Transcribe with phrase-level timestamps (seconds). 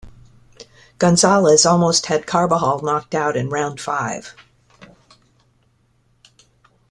[0.97, 4.33] Gonzalez almost had Carbajal knocked out in round five.